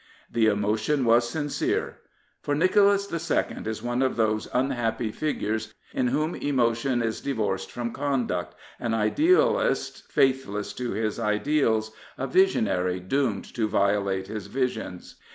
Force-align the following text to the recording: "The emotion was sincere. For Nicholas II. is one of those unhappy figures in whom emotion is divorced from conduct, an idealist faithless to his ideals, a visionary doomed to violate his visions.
"The 0.37 0.47
emotion 0.47 1.05
was 1.05 1.29
sincere. 1.29 1.99
For 2.41 2.55
Nicholas 2.55 3.07
II. 3.13 3.57
is 3.65 3.83
one 3.83 4.01
of 4.01 4.15
those 4.15 4.47
unhappy 4.51 5.11
figures 5.11 5.75
in 5.93 6.07
whom 6.07 6.33
emotion 6.33 7.03
is 7.03 7.21
divorced 7.21 7.69
from 7.69 7.91
conduct, 7.93 8.55
an 8.79 8.95
idealist 8.95 10.11
faithless 10.11 10.73
to 10.73 10.93
his 10.93 11.19
ideals, 11.19 11.91
a 12.17 12.25
visionary 12.25 12.99
doomed 12.99 13.43
to 13.53 13.67
violate 13.67 14.25
his 14.25 14.47
visions. 14.47 15.17